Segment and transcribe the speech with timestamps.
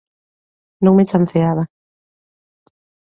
[0.83, 1.63] Non me chanceaba.